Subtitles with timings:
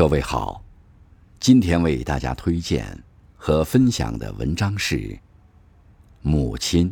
[0.00, 0.64] 各位好，
[1.38, 2.98] 今天为大家推荐
[3.36, 4.96] 和分享的文章是
[6.22, 6.90] 《母亲，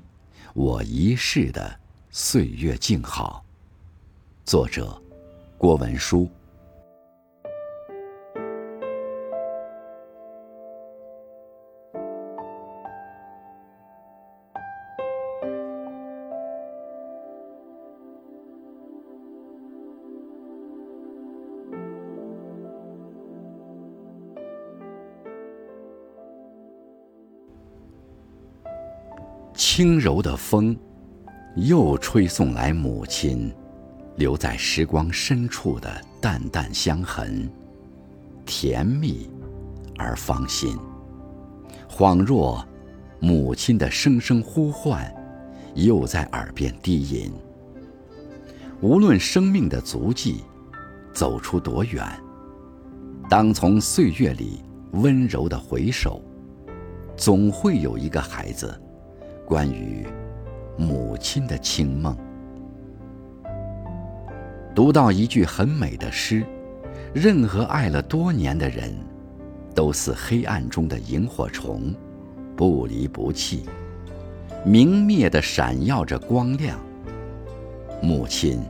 [0.52, 3.42] 我一世的岁月静好》，
[4.50, 5.00] 作者
[5.56, 6.29] 郭文书。
[29.58, 30.75] 轻柔的风，
[31.57, 33.53] 又吹送来母亲
[34.14, 37.50] 留在时光深处的淡淡香痕，
[38.47, 39.28] 甜蜜
[39.98, 40.78] 而芳心，
[41.91, 42.64] 恍若
[43.19, 45.12] 母亲的声声呼唤，
[45.75, 47.33] 又在耳边低吟。
[48.81, 50.45] 无论生命的足迹
[51.12, 52.06] 走出多远，
[53.28, 56.23] 当从岁月里温柔的回首，
[57.17, 58.81] 总会有一个孩子。
[59.49, 60.07] 关于
[60.77, 62.15] 母亲的清梦，
[64.75, 66.45] 读到一句很美的诗：
[67.15, 68.95] 任何爱了多年的人，
[69.75, 71.95] 都似黑暗中的萤火虫，
[72.55, 73.65] 不离不弃，
[74.67, 76.79] 明灭的闪耀着光亮。
[78.03, 78.61] 母亲，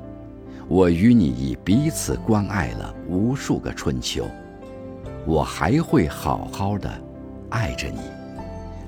[0.68, 4.26] 我与你已彼此关爱了无数个春秋，
[5.26, 6.88] 我还会好好的
[7.50, 7.98] 爱着你，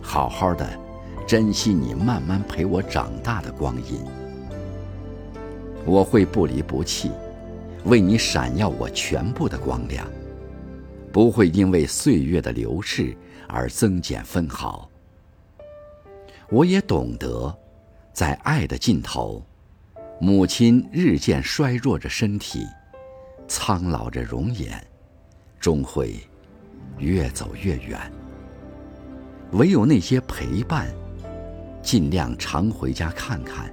[0.00, 0.64] 好好的。
[1.30, 4.04] 珍惜你慢慢陪我长大的光阴，
[5.86, 7.08] 我会不离不弃，
[7.84, 10.04] 为你闪耀我全部的光亮，
[11.12, 14.90] 不会因为岁月的流逝而增减分毫。
[16.48, 17.56] 我也懂得，
[18.12, 19.40] 在爱的尽头，
[20.20, 22.66] 母亲日渐衰弱着身体，
[23.46, 24.84] 苍老着容颜，
[25.60, 26.16] 终会
[26.98, 28.00] 越走越远。
[29.52, 30.92] 唯有那些陪伴。
[31.82, 33.72] 尽量常回家看看，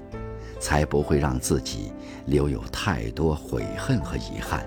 [0.59, 1.91] 才不会让自己
[2.25, 4.65] 留有太多悔恨和遗憾。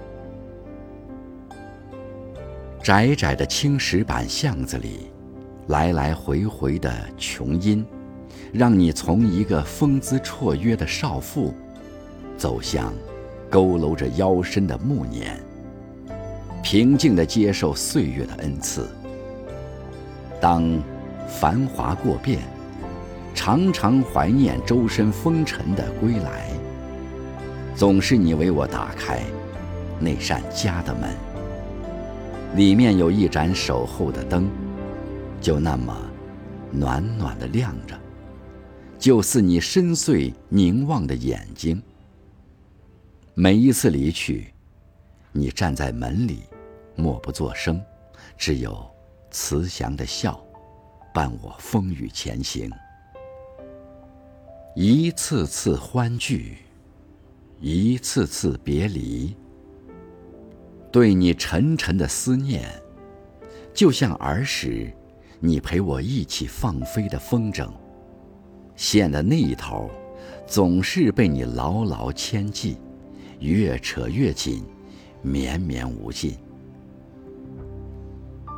[2.82, 5.10] 窄窄的青石板巷子里，
[5.68, 7.84] 来来回回的琼音，
[8.52, 11.54] 让你从一个风姿绰约的少妇，
[12.36, 12.92] 走向
[13.50, 15.38] 佝偻着腰身的暮年，
[16.62, 18.88] 平静地接受岁月的恩赐。
[20.40, 20.80] 当
[21.26, 22.40] 繁华过遍。
[23.34, 26.50] 常常怀念周身风尘的归来，
[27.74, 29.22] 总是你为我打开
[29.98, 31.14] 那扇家的门，
[32.54, 34.48] 里面有一盏守候的灯，
[35.40, 35.96] 就那么
[36.70, 37.98] 暖暖的亮着，
[38.98, 41.80] 就似你深邃凝望的眼睛。
[43.34, 44.52] 每一次离去，
[45.32, 46.40] 你站在门里，
[46.96, 47.80] 默不作声，
[48.36, 48.84] 只有
[49.30, 50.38] 慈祥的笑，
[51.14, 52.70] 伴我风雨前行。
[54.82, 56.56] 一次次欢聚，
[57.60, 59.36] 一次次别离。
[60.90, 62.66] 对你沉沉的思念，
[63.74, 64.90] 就像儿时
[65.38, 67.70] 你陪我一起放飞的风筝，
[68.74, 69.90] 线的那一头
[70.46, 72.78] 总是被你牢牢牵系，
[73.38, 74.64] 越扯越紧，
[75.20, 76.38] 绵绵无尽。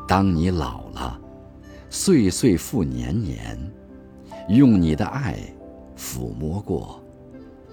[0.06, 1.20] 当你老了，
[1.90, 3.58] 岁岁复年年，
[4.48, 5.36] 用你的爱。
[6.02, 7.00] 抚摸过，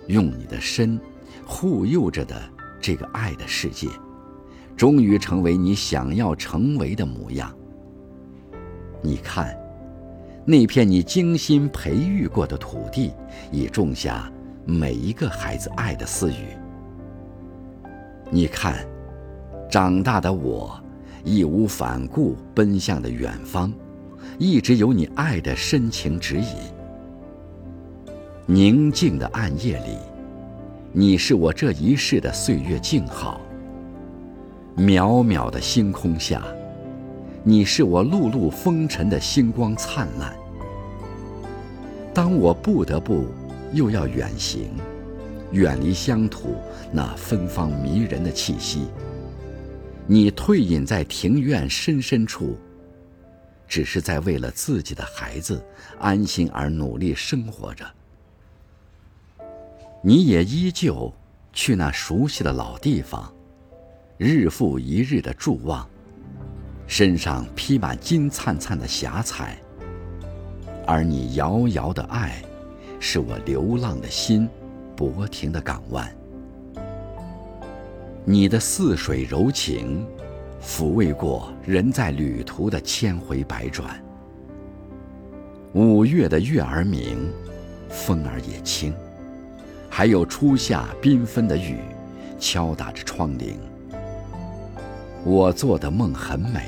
[0.05, 1.01] 用你的身
[1.43, 2.39] 护佑着的
[2.79, 3.87] 这个爱的世界，
[4.77, 7.51] 终于成为你想要成为的模样。
[9.01, 9.57] 你看，
[10.45, 13.11] 那片你精心培育过的土地，
[13.51, 14.31] 已种下
[14.63, 16.55] 每一个孩子爱的私语。
[18.29, 18.87] 你看，
[19.71, 20.79] 长大的我，
[21.23, 23.73] 义无反顾奔向的远方，
[24.37, 26.78] 一直有你爱的深情指引。
[28.51, 29.95] 宁静的暗夜里，
[30.91, 33.39] 你是我这一世的岁月静好。
[34.75, 36.43] 渺渺的星空下，
[37.43, 40.35] 你是我碌碌风尘的星光灿烂。
[42.11, 43.27] 当我不得不
[43.71, 44.71] 又要远行，
[45.51, 46.55] 远离乡土
[46.91, 48.87] 那芬芳迷人的气息，
[50.07, 52.57] 你退隐在庭院深深处，
[53.67, 55.63] 只是在为了自己的孩子
[55.99, 57.85] 安心而努力生活着。
[60.01, 61.13] 你也依旧
[61.51, 63.33] 去那熟悉的老地方，
[64.17, 65.85] 日复一日的伫望，
[66.87, 69.57] 身上披满金灿灿的霞彩。
[70.87, 72.41] 而你遥遥的爱，
[72.97, 74.47] 是我流浪的心
[74.95, 76.09] 泊停的港湾。
[78.23, 80.07] 你的似水柔情，
[80.63, 84.01] 抚慰过人在旅途的千回百转。
[85.73, 87.29] 五月的月儿明，
[87.89, 88.93] 风儿也轻，
[89.89, 91.79] 还有初夏缤纷的雨，
[92.39, 93.55] 敲打着窗棂。
[95.25, 96.61] 我做的梦很美，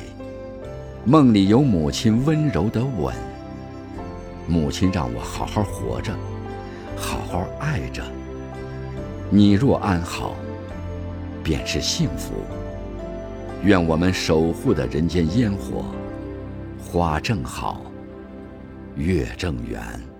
[1.06, 3.16] 梦里有母亲温柔的吻。
[4.48, 6.14] 母亲让我好好活着，
[6.98, 8.04] 好好爱着。
[9.30, 10.36] 你若安好，
[11.42, 12.34] 便是幸福。
[13.64, 15.86] 愿我们守护的人间烟火，
[16.84, 17.80] 花正好，
[18.96, 20.11] 月正圆。